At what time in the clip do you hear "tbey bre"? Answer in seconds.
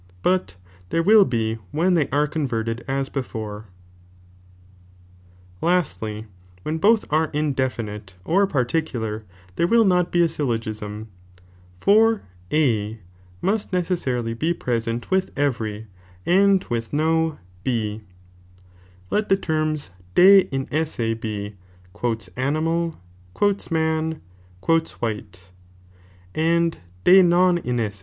1.93-2.25